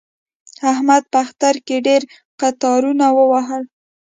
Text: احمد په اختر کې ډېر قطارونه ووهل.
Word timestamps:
احمد 0.71 1.03
په 1.11 1.17
اختر 1.25 1.55
کې 1.65 1.75
ډېر 1.87 2.01
قطارونه 2.41 3.05
ووهل. 3.17 3.63